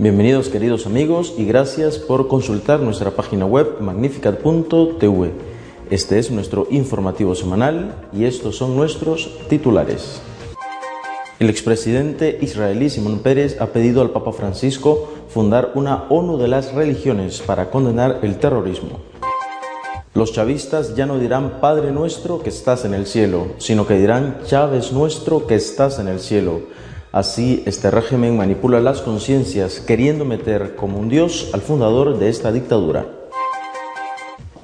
[0.00, 5.32] Bienvenidos queridos amigos y gracias por consultar nuestra página web magnificat.tv.
[5.90, 10.22] Este es nuestro informativo semanal y estos son nuestros titulares.
[11.40, 16.74] El expresidente israelí Simón Pérez ha pedido al Papa Francisco fundar una ONU de las
[16.74, 19.00] religiones para condenar el terrorismo.
[20.14, 24.42] Los chavistas ya no dirán Padre nuestro que estás en el cielo, sino que dirán
[24.46, 26.60] Chávez nuestro que estás en el cielo
[27.10, 32.52] Así, este régimen manipula las conciencias, queriendo meter como un dios al fundador de esta
[32.52, 33.06] dictadura.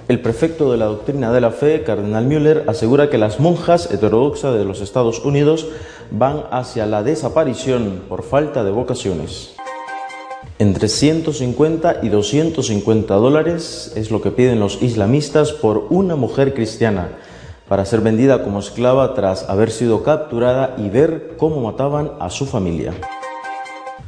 [0.09, 4.55] El prefecto de la doctrina de la fe, Cardenal Müller, asegura que las monjas heterodoxas
[4.55, 5.69] de los Estados Unidos
[6.11, 9.55] van hacia la desaparición por falta de vocaciones.
[10.59, 17.09] Entre 150 y 250 dólares es lo que piden los islamistas por una mujer cristiana
[17.69, 22.47] para ser vendida como esclava tras haber sido capturada y ver cómo mataban a su
[22.47, 22.93] familia.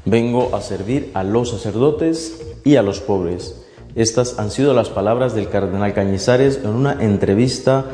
[0.05, 3.63] Vengo a servir a los sacerdotes y a los pobres.
[3.95, 7.85] Estas han sido las palabras del cardenal Cañizares en una entrevista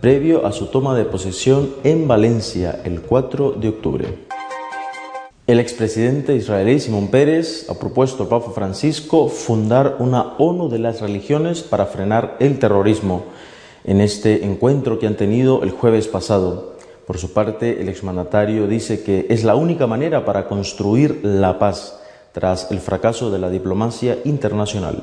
[0.00, 4.18] previo a su toma de posesión en Valencia el 4 de octubre.
[5.46, 11.00] El expresidente israelí Simón Pérez ha propuesto al Papa Francisco fundar una ONU de las
[11.00, 13.24] religiones para frenar el terrorismo
[13.84, 16.76] en este encuentro que han tenido el jueves pasado.
[17.06, 22.00] Por su parte, el exmandatario dice que es la única manera para construir la paz
[22.32, 25.02] tras el fracaso de la diplomacia internacional.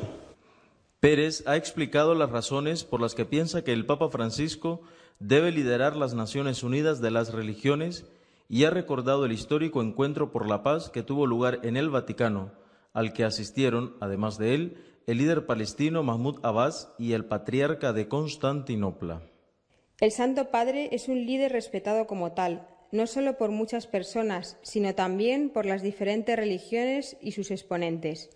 [1.00, 4.82] Pérez ha explicado las razones por las que piensa que el Papa Francisco
[5.20, 8.06] debe liderar las Naciones Unidas de las Religiones
[8.50, 12.52] y ha recordado el histórico encuentro por la paz que tuvo lugar en el Vaticano,
[12.94, 14.78] al que asistieron, además de él,
[15.08, 19.22] el líder palestino Mahmoud Abbas y el patriarca de Constantinopla.
[20.02, 24.94] El Santo Padre es un líder respetado como tal, no solo por muchas personas, sino
[24.96, 28.32] también por las diferentes religiones y sus exponentes.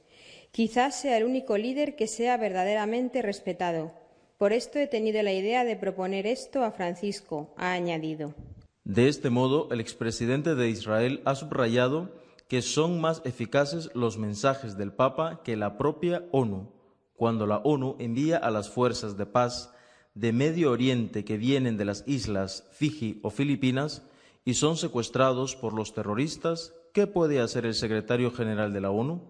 [0.51, 3.91] Quizás sea el único líder que sea verdaderamente respetado.
[4.37, 8.33] Por esto he tenido la idea de proponer esto a Francisco, ha añadido.
[8.85, 12.20] De este modo, el expresidente de Israel ha subrayado
[12.51, 16.69] que son más eficaces los mensajes del Papa que la propia ONU,
[17.15, 19.73] cuando la ONU envía a las fuerzas de paz
[20.15, 24.05] de Medio Oriente que vienen de las islas Fiji o Filipinas
[24.43, 29.21] y son secuestrados por los terroristas, ¿qué puede hacer el secretario general de la ONU?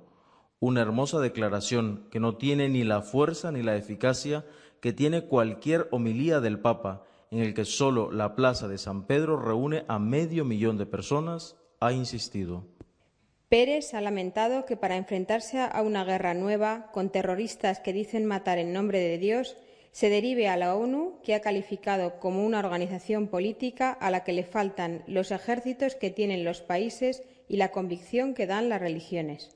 [0.59, 4.47] Una hermosa declaración que no tiene ni la fuerza ni la eficacia
[4.79, 9.39] que tiene cualquier homilía del Papa, en el que solo la plaza de San Pedro
[9.39, 12.65] reúne a medio millón de personas, ha insistido.
[13.51, 18.59] Pérez ha lamentado que para enfrentarse a una guerra nueva, con terroristas que dicen matar
[18.59, 19.57] en nombre de Dios,
[19.91, 24.31] se derive a la ONU, que ha calificado como una organización política a la que
[24.31, 29.53] le faltan los ejércitos que tienen los países y la convicción que dan las religiones.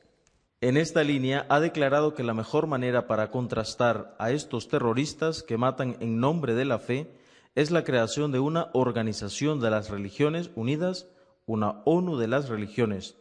[0.60, 5.56] En esta línea ha declarado que la mejor manera para contrastar a estos terroristas que
[5.56, 7.14] matan en nombre de la fe
[7.56, 11.08] es la creación de una organización de las religiones unidas,
[11.46, 13.16] una ONU de las religiones,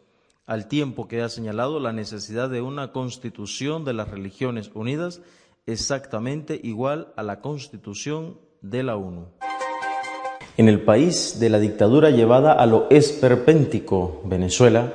[0.46, 5.22] al tiempo que ha señalado la necesidad de una constitución de las religiones unidas
[5.66, 9.28] exactamente igual a la constitución de la ONU.
[10.56, 14.92] En el país de la dictadura llevada a lo esperpéntico, Venezuela,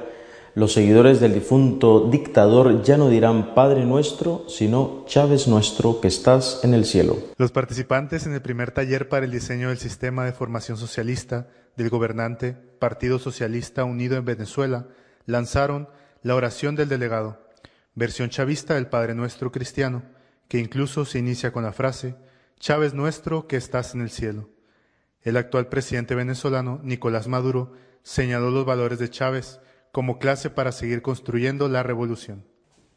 [0.55, 6.61] los seguidores del difunto dictador ya no dirán Padre nuestro, sino Chávez nuestro que estás
[6.63, 7.17] en el cielo.
[7.37, 11.89] Los participantes en el primer taller para el diseño del sistema de formación socialista del
[11.89, 14.87] gobernante Partido Socialista Unido en Venezuela
[15.29, 15.89] lanzaron
[16.21, 17.47] la oración del delegado,
[17.95, 20.03] versión chavista del Padre Nuestro cristiano,
[20.47, 22.15] que incluso se inicia con la frase,
[22.59, 24.49] Chávez nuestro que estás en el cielo.
[25.21, 27.73] El actual presidente venezolano, Nicolás Maduro,
[28.03, 29.59] señaló los valores de Chávez
[29.91, 32.45] como clase para seguir construyendo la revolución.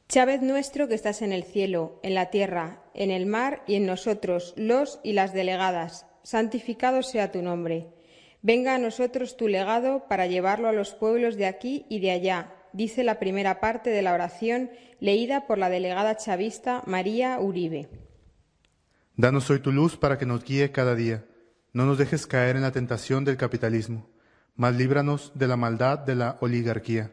[0.09, 3.87] Chávez nuestro que estás en el cielo, en la tierra, en el mar y en
[3.87, 7.89] nosotros, los y las delegadas, santificado sea tu nombre.
[8.43, 12.53] Venga a nosotros tu legado para llevarlo a los pueblos de aquí y de allá,
[12.73, 17.89] dice la primera parte de la oración leída por la delegada chavista María Uribe.
[19.17, 21.25] Danos hoy tu luz para que nos guíe cada día.
[21.73, 24.11] No nos dejes caer en la tentación del capitalismo,
[24.57, 27.13] mas líbranos de la maldad de la oligarquía,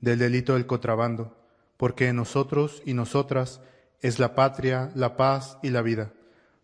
[0.00, 1.46] del delito del contrabando,
[1.76, 3.60] porque en nosotros y nosotras
[4.00, 6.14] es la patria, la paz y la vida.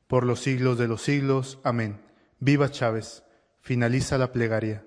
[0.07, 1.59] Por los siglos de los siglos.
[1.63, 2.01] Amén.
[2.41, 3.26] Viva Chávez.
[3.67, 4.85] Finaliza la plegaria.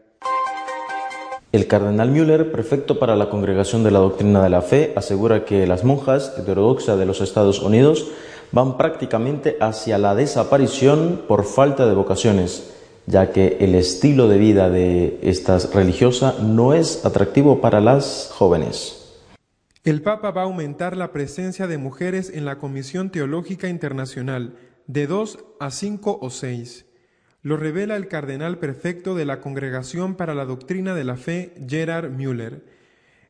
[1.51, 5.67] El cardenal Müller, prefecto para la Congregación de la Doctrina de la Fe, asegura que
[5.67, 8.09] las monjas heterodoxas de los Estados Unidos
[8.53, 12.71] van prácticamente hacia la desaparición por falta de vocaciones,
[13.05, 19.13] ya que el estilo de vida de estas religiosas no es atractivo para las jóvenes.
[19.83, 24.55] El Papa va a aumentar la presencia de mujeres en la Comisión Teológica Internacional
[24.87, 26.85] de dos a cinco o seis.
[27.41, 32.09] Lo revela el cardenal prefecto de la Congregación para la Doctrina de la Fe, Gerard
[32.09, 32.65] Müller.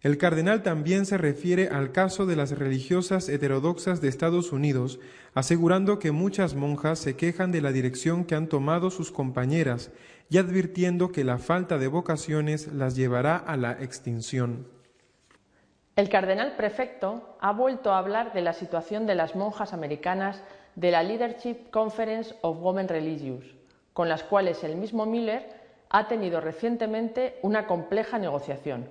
[0.02, 5.00] El cardenal también se refiere al caso de las religiosas heterodoxas de Estados Unidos,
[5.36, 9.92] asegurando que muchas monjas se quejan de la dirección que han tomado sus compañeras
[10.28, 14.68] y advirtiendo que la falta de vocaciones las llevará a la extinción.
[15.96, 20.42] El cardenal prefecto ha vuelto a hablar de la situación de las monjas americanas
[20.76, 23.59] de la Leadership Conference of Women Religious
[23.94, 25.60] con las cuales el mismo Miller
[25.90, 28.90] ha tenido recientemente una compleja negociación.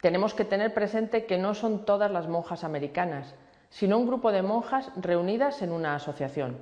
[0.00, 3.34] Tenemos que tener presente que no son todas las monjas americanas,
[3.70, 6.58] sino un grupo de monjas reunidas en una asociación.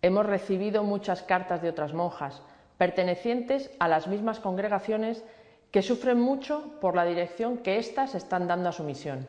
[0.00, 2.42] Hemos recibido muchas cartas de otras monjas,
[2.78, 5.24] pertenecientes a las mismas congregaciones
[5.70, 9.26] que sufren mucho por la dirección que éstas están dando a su misión.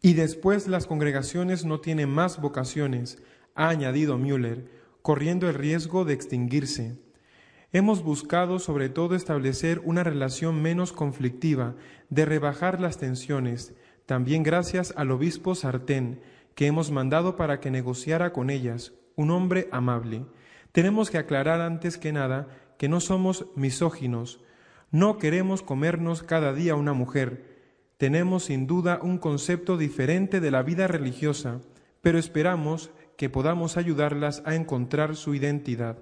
[0.00, 3.22] Y después las congregaciones no tienen más vocaciones,
[3.54, 4.77] ha añadido Müller,
[5.08, 6.98] corriendo el riesgo de extinguirse.
[7.72, 11.76] Hemos buscado sobre todo establecer una relación menos conflictiva,
[12.10, 13.72] de rebajar las tensiones,
[14.04, 16.20] también gracias al obispo Sartén,
[16.54, 20.26] que hemos mandado para que negociara con ellas, un hombre amable.
[20.72, 22.46] Tenemos que aclarar antes que nada
[22.76, 24.40] que no somos misóginos,
[24.90, 27.46] no queremos comernos cada día una mujer.
[27.96, 31.62] Tenemos sin duda un concepto diferente de la vida religiosa,
[32.02, 35.96] pero esperamos que podamos ayudarlas a encontrar su identidad.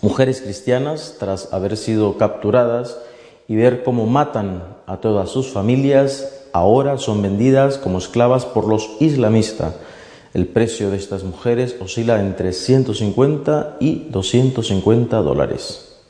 [0.00, 2.98] Mujeres cristianas, tras haber sido capturadas
[3.46, 8.96] y ver cómo matan a todas sus familias, ahora son vendidas como esclavas por los
[8.98, 9.74] islamistas.
[10.32, 16.00] El precio de estas mujeres oscila entre 150 y 250 dólares.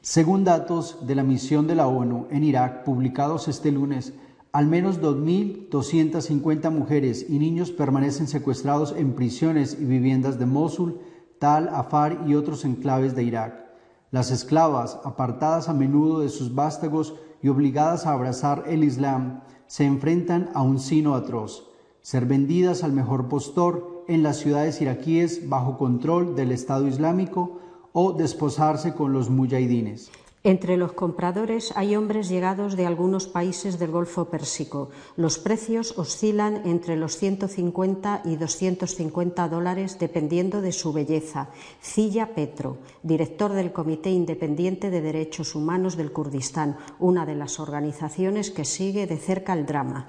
[0.00, 4.14] Según datos de la misión de la ONU en Irak publicados este lunes,
[4.54, 11.00] al menos 2.250 mujeres y niños permanecen secuestrados en prisiones y viviendas de Mosul,
[11.40, 13.66] Tal, Afar y otros enclaves de Irak.
[14.12, 19.86] Las esclavas, apartadas a menudo de sus vástagos y obligadas a abrazar el Islam, se
[19.86, 21.68] enfrentan a un sino atroz,
[22.00, 27.58] ser vendidas al mejor postor en las ciudades iraquíes bajo control del Estado Islámico
[27.92, 30.12] o desposarse con los mujahidines.
[30.46, 34.90] Entre los compradores hay hombres llegados de algunos países del Golfo Pérsico.
[35.16, 41.48] Los precios oscilan entre los 150 y 250 dólares dependiendo de su belleza.
[41.80, 48.50] Cilla Petro, director del Comité Independiente de Derechos Humanos del Kurdistán, una de las organizaciones
[48.50, 50.08] que sigue de cerca el drama.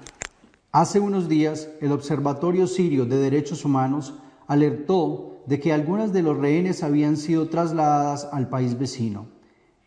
[0.70, 4.12] Hace unos días, el Observatorio Sirio de Derechos Humanos
[4.48, 9.34] alertó de que algunas de los rehenes habían sido trasladadas al país vecino.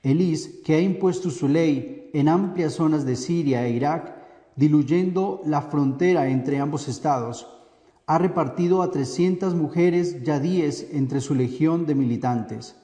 [0.03, 4.15] Elis, que ha impuesto su ley en amplias zonas de Siria e Irak,
[4.55, 7.47] diluyendo la frontera entre ambos estados,
[8.07, 12.75] ha repartido a 300 mujeres yadíes entre su legión de militantes,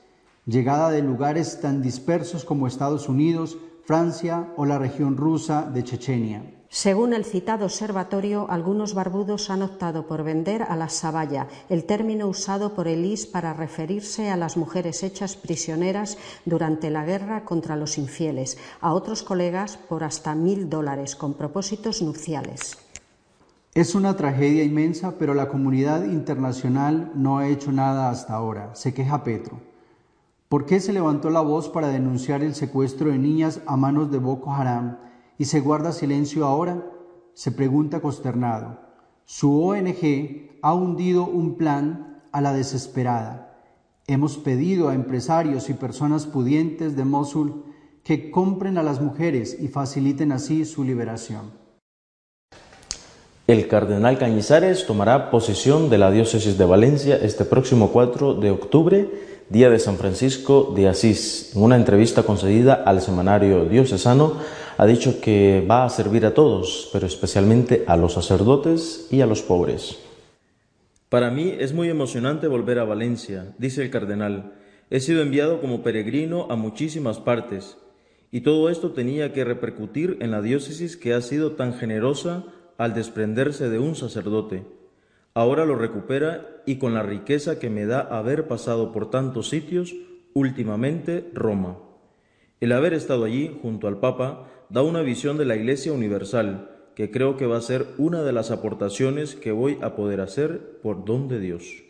[0.45, 6.41] llegada de lugares tan dispersos como Estados Unidos, Francia o la región rusa de Chechenia.
[6.69, 12.27] Según el citado observatorio, algunos barbudos han optado por vender a la sabaya, el término
[12.27, 17.99] usado por Elis para referirse a las mujeres hechas prisioneras durante la guerra contra los
[17.99, 22.79] infieles, a otros colegas por hasta mil dólares con propósitos nupciales.
[23.75, 28.95] Es una tragedia inmensa, pero la comunidad internacional no ha hecho nada hasta ahora, se
[28.95, 29.74] queja Petro.
[30.49, 34.19] ¿Por qué se levantó la voz para denunciar el secuestro de niñas a manos de
[34.19, 34.97] Boko Haram?
[35.37, 36.83] y se guarda silencio ahora?
[37.33, 38.79] Se pregunta consternado.
[39.25, 43.61] Su ONG ha hundido un plan a la desesperada.
[44.07, 47.65] Hemos pedido a empresarios y personas pudientes de Mosul
[48.03, 51.65] que compren a las mujeres y faciliten así su liberación.
[53.47, 59.09] El cardenal Cañizares tomará posesión de la diócesis de Valencia este próximo 4 de octubre,
[59.49, 61.51] día de San Francisco de Asís.
[61.55, 64.39] En una entrevista concedida al semanario diocesano,
[64.77, 69.25] Ha dicho que va a servir a todos, pero especialmente a los sacerdotes y a
[69.25, 69.97] los pobres.
[71.07, 74.51] Para mí es muy emocionante volver a Valencia, dice el cardenal.
[74.89, 77.77] He sido enviado como peregrino a muchísimas partes,
[78.31, 82.43] y todo esto tenía que repercutir en la diócesis que ha sido tan generosa
[82.77, 84.65] al desprenderse de un sacerdote.
[85.37, 89.93] Ahora lo recupera y con la riqueza que me da haber pasado por tantos sitios,
[90.33, 91.77] últimamente Roma.
[92.61, 97.11] El haber estado allí junto al Papa da una visión de la Iglesia universal, que
[97.11, 101.03] creo que va a ser una de las aportaciones que voy a poder hacer por
[101.03, 101.83] don de Dios.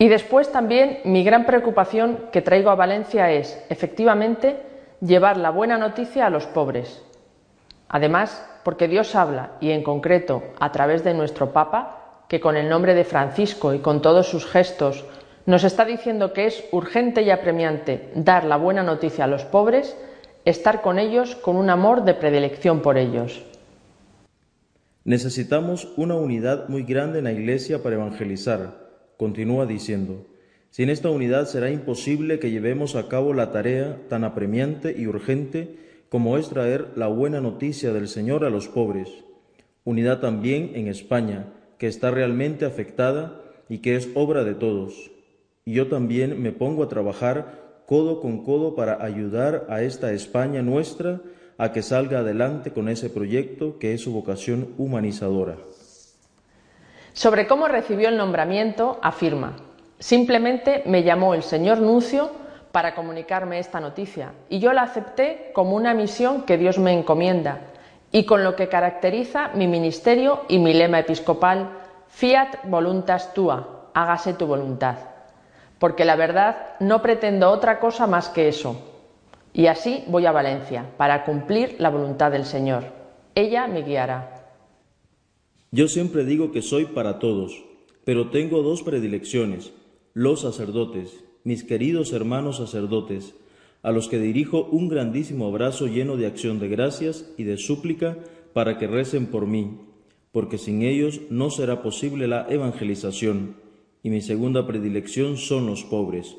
[0.00, 4.56] Y después también mi gran preocupación que traigo a Valencia es, efectivamente,
[5.00, 7.04] llevar la buena noticia a los pobres.
[7.88, 12.68] Además, porque Dios habla, y en concreto a través de nuestro Papa, que con el
[12.68, 15.04] nombre de Francisco y con todos sus gestos
[15.46, 19.96] nos está diciendo que es urgente y apremiante dar la buena noticia a los pobres,
[20.44, 23.44] estar con ellos con un amor de predilección por ellos.
[25.04, 28.88] Necesitamos una unidad muy grande en la Iglesia para evangelizar,
[29.18, 30.26] continúa diciendo.
[30.70, 35.83] Sin esta unidad será imposible que llevemos a cabo la tarea tan apremiante y urgente
[36.14, 39.08] como es traer la buena noticia del Señor a los pobres.
[39.82, 45.10] Unidad también en España, que está realmente afectada y que es obra de todos.
[45.64, 50.62] Y yo también me pongo a trabajar codo con codo para ayudar a esta España
[50.62, 51.20] nuestra
[51.58, 55.56] a que salga adelante con ese proyecto que es su vocación humanizadora.
[57.12, 59.56] Sobre cómo recibió el nombramiento, afirma,
[59.98, 62.43] simplemente me llamó el señor Nuncio
[62.74, 67.70] para comunicarme esta noticia y yo la acepté como una misión que Dios me encomienda
[68.10, 71.70] y con lo que caracteriza mi ministerio y mi lema episcopal
[72.08, 74.96] Fiat voluntas tua, hágase tu voluntad.
[75.78, 78.76] Porque la verdad no pretendo otra cosa más que eso.
[79.52, 82.86] Y así voy a Valencia para cumplir la voluntad del Señor.
[83.36, 84.48] Ella me guiará.
[85.70, 87.64] Yo siempre digo que soy para todos,
[88.04, 89.72] pero tengo dos predilecciones,
[90.12, 93.34] los sacerdotes mis queridos hermanos sacerdotes,
[93.82, 98.16] a los que dirijo un grandísimo abrazo lleno de acción de gracias y de súplica
[98.54, 99.78] para que recen por mí,
[100.32, 103.56] porque sin ellos no será posible la evangelización,
[104.02, 106.34] y mi segunda predilección son los pobres.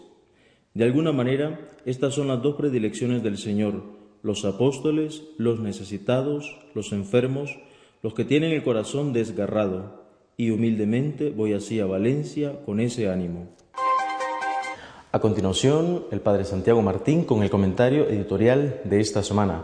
[0.74, 3.84] De alguna manera, estas son las dos predilecciones del Señor,
[4.24, 7.60] los apóstoles, los necesitados, los enfermos,
[8.02, 10.04] los que tienen el corazón desgarrado,
[10.36, 13.56] y humildemente voy así a Valencia con ese ánimo.
[15.16, 19.64] A continuación, el Padre Santiago Martín con el comentario editorial de esta semana.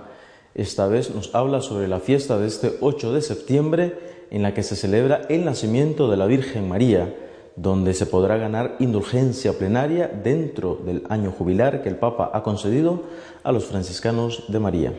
[0.55, 4.63] Esta vez nos habla sobre la fiesta de este 8 de septiembre en la que
[4.63, 7.13] se celebra el nacimiento de la Virgen María,
[7.57, 13.03] donde se podrá ganar indulgencia plenaria dentro del año jubilar que el Papa ha concedido
[13.43, 14.93] a los franciscanos de María.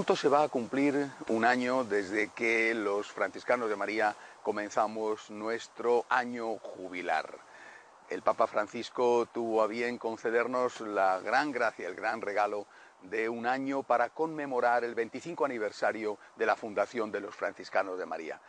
[0.00, 6.06] Pronto se va a cumplir un año desde que los franciscanos de María comenzamos nuestro
[6.08, 7.36] año jubilar.
[8.08, 12.66] El Papa Francisco tuvo a bien concedernos la gran gracia, el gran regalo
[13.02, 18.06] de un año para conmemorar el 25 aniversario de la fundación de los franciscanos de
[18.06, 18.40] María.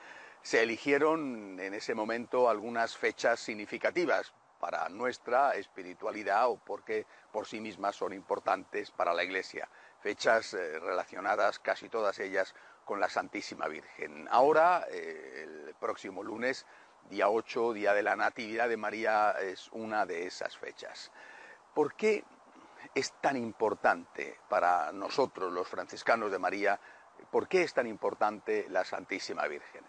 [0.42, 7.60] Se eligieron en ese momento algunas fechas significativas para nuestra espiritualidad o porque por sí
[7.60, 9.68] mismas son importantes para la Iglesia
[10.02, 12.54] fechas eh, relacionadas casi todas ellas
[12.86, 14.28] con la Santísima Virgen.
[14.32, 16.66] Ahora, eh, el próximo lunes,
[17.10, 21.12] día 8, día de la Natividad de María, es una de esas fechas.
[21.74, 22.24] ¿Por qué
[22.94, 26.80] es tan importante para nosotros, los franciscanos de María,
[27.30, 29.84] por qué es tan importante la Santísima Virgen?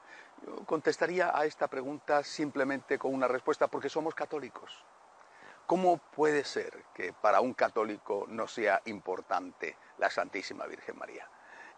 [0.46, 4.84] Yo contestaría a esta pregunta simplemente con una respuesta, porque somos católicos.
[5.72, 11.26] ¿Cómo puede ser que para un católico no sea importante la Santísima Virgen María?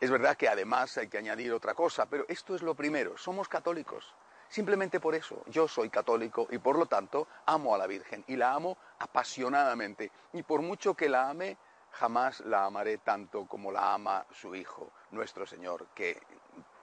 [0.00, 3.48] Es verdad que además hay que añadir otra cosa, pero esto es lo primero, somos
[3.48, 4.12] católicos.
[4.48, 8.34] Simplemente por eso, yo soy católico y por lo tanto amo a la Virgen y
[8.34, 10.10] la amo apasionadamente.
[10.32, 11.56] Y por mucho que la ame,
[11.92, 16.20] jamás la amaré tanto como la ama su Hijo, nuestro Señor, que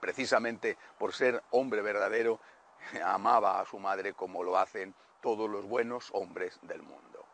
[0.00, 2.40] precisamente por ser hombre verdadero,
[3.04, 7.24] amaba a su madre como lo hacen todos los buenos hombres del mundo.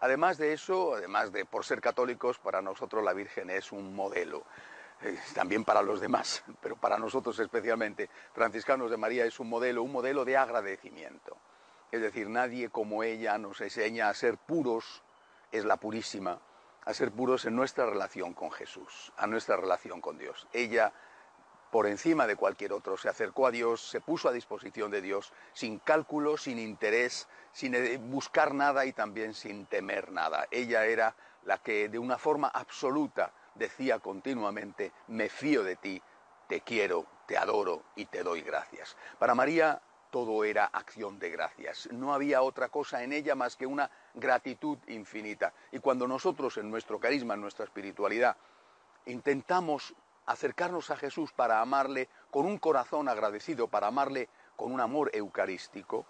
[0.00, 4.44] Además de eso, además de por ser católicos, para nosotros la Virgen es un modelo,
[5.02, 9.82] eh, también para los demás, pero para nosotros especialmente, franciscanos de María es un modelo,
[9.82, 11.36] un modelo de agradecimiento.
[11.92, 15.02] Es decir, nadie como ella nos enseña a ser puros,
[15.52, 16.38] es la purísima,
[16.84, 20.46] a ser puros en nuestra relación con Jesús, a nuestra relación con Dios.
[20.52, 20.92] Ella,
[21.70, 25.32] por encima de cualquier otro, se acercó a Dios, se puso a disposición de Dios,
[25.52, 30.48] sin cálculo, sin interés, sin eh, buscar nada y también sin temer nada.
[30.50, 36.02] Ella era la que de una forma absoluta decía continuamente, me fío de ti,
[36.48, 38.96] te quiero, te adoro y te doy gracias.
[39.18, 41.88] Para María todo era acción de gracias.
[41.92, 45.52] No había otra cosa en ella más que una gratitud infinita.
[45.70, 48.36] Y cuando nosotros en nuestro carisma, en nuestra espiritualidad,
[49.06, 49.94] intentamos
[50.30, 56.06] acercarnos a Jesús para amarle con un corazón agradecido, para amarle con un amor eucarístico,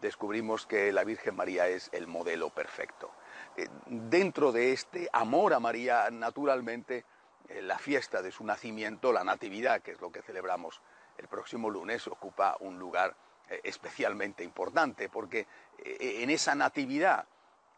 [0.00, 3.10] descubrimos que la Virgen María es el modelo perfecto.
[3.56, 7.04] Eh, dentro de este amor a María, naturalmente,
[7.48, 10.80] eh, la fiesta de su nacimiento, la Natividad, que es lo que celebramos
[11.16, 13.16] el próximo lunes, ocupa un lugar
[13.48, 15.46] eh, especialmente importante, porque
[15.80, 17.24] en esa Natividad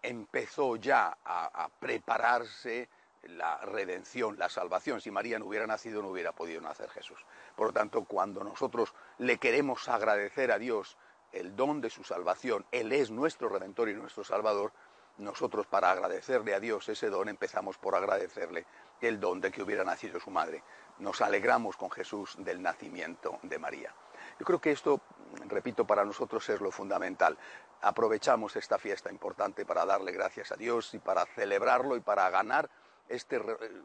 [0.02, 2.88] empezó ya a, prepararse
[3.22, 5.00] la redención, la salvación.
[5.00, 7.18] Si María no hubiera nacido, no hubiera podido nacer Jesús.
[7.56, 10.96] Por lo tanto, cuando nosotros le queremos agradecer a Dios
[11.32, 14.72] el don de su salvación, Él es nuestro redentor y nuestro salvador,
[15.18, 18.64] nosotros para agradecerle a Dios ese don empezamos por agradecerle
[19.00, 20.62] el don de que hubiera nacido su madre.
[20.98, 23.94] Nos alegramos con Jesús del nacimiento de María.
[24.38, 25.00] Yo creo que esto,
[25.46, 27.36] repito, para nosotros es lo fundamental.
[27.82, 32.70] Aprovechamos esta fiesta importante para darle gracias a Dios y para celebrarlo y para ganar
[33.10, 33.40] este,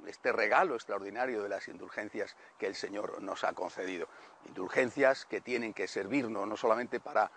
[0.08, 4.08] este, regalo extraordinario de las indulgencias que el Señor nos ha concedido.
[4.48, 7.32] Indulgencias que tienen que servirnos no solamente para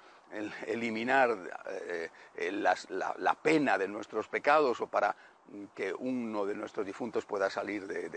[0.66, 1.30] eliminar
[1.66, 5.16] eh, eh, la, pena de nuestros pecados o para
[5.74, 8.10] que uno de nuestros difuntos pueda salir del,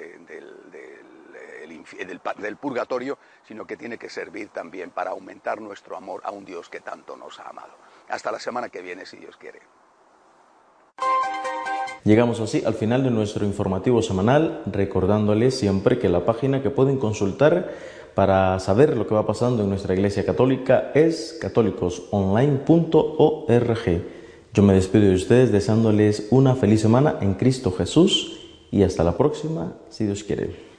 [2.37, 6.67] del, purgatorio, sino que tiene que servir también para aumentar nuestro amor a un Dios
[6.67, 7.73] que tanto nos ha amado.
[8.09, 9.61] Hasta la semana que viene, si Dios quiere.
[12.03, 16.97] Llegamos así al final de nuestro informativo semanal, recordándoles siempre que la página que pueden
[16.97, 17.69] consultar
[18.15, 24.01] para saber lo que va pasando en nuestra Iglesia Católica es católicosonline.org.
[24.53, 28.39] Yo me despido de ustedes deseándoles una feliz semana en Cristo Jesús
[28.71, 30.70] y hasta la próxima, si Dios quiere.